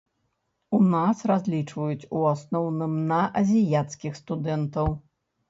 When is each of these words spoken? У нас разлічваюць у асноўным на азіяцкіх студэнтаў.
У 0.77 0.77
нас 0.93 1.17
разлічваюць 1.31 2.07
у 2.21 2.23
асноўным 2.31 2.97
на 3.13 3.21
азіяцкіх 3.43 4.19
студэнтаў. 4.23 4.93